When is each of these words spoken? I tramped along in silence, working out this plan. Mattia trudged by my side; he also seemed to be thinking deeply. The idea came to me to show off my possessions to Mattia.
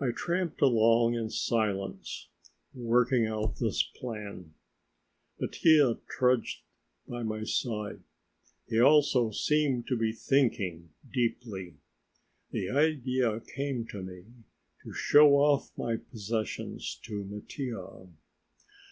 I 0.00 0.10
tramped 0.10 0.60
along 0.62 1.14
in 1.14 1.30
silence, 1.30 2.26
working 2.74 3.28
out 3.28 3.58
this 3.60 3.84
plan. 3.84 4.52
Mattia 5.38 6.00
trudged 6.08 6.62
by 7.06 7.22
my 7.22 7.44
side; 7.44 8.02
he 8.66 8.80
also 8.80 9.30
seemed 9.30 9.86
to 9.86 9.96
be 9.96 10.10
thinking 10.10 10.90
deeply. 11.08 11.76
The 12.50 12.68
idea 12.68 13.40
came 13.54 13.86
to 13.92 14.02
me 14.02 14.24
to 14.82 14.92
show 14.92 15.36
off 15.36 15.70
my 15.78 15.98
possessions 15.98 16.98
to 17.04 17.22
Mattia. 17.22 18.08